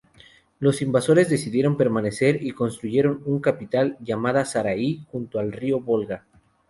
[0.57, 6.25] Los invasores decidieron permanecer, y construyeron una capital, llamada Sarai, junto al río Volga.